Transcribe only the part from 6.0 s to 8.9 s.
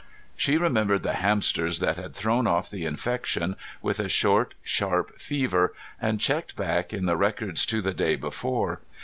and checked back in the records to the day before.